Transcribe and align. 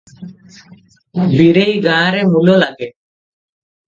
ବୀରେଇ 1.33 1.75
ଗାଁରେ 1.83 2.23
ମୂଲ 2.31 2.55
ଲାଗେ। 2.63 2.89